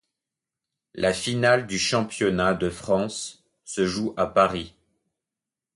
La 0.95 1.13
finale 1.13 1.67
du 1.67 1.77
championnat 1.77 2.55
de 2.55 2.71
France 2.71 3.43
se 3.65 3.85
joue 3.85 4.15
à 4.17 4.25
Paris. 4.25 4.73